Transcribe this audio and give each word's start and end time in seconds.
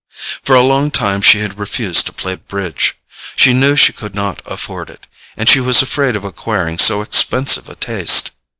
For 0.41 0.55
a 0.55 0.63
long 0.63 0.89
time 0.89 1.21
she 1.21 1.41
had 1.41 1.59
refused 1.59 2.07
to 2.07 2.11
play 2.11 2.33
bridge. 2.33 2.95
She 3.35 3.53
knew 3.53 3.75
she 3.75 3.93
could 3.93 4.15
not 4.15 4.41
afford 4.47 4.89
it, 4.89 5.05
and 5.37 5.47
she 5.47 5.59
was 5.59 5.83
afraid 5.83 6.15
of 6.15 6.23
acquiring 6.23 6.79
so 6.79 7.03
expensive 7.03 7.69
a 7.69 7.75
taste. 7.75 8.31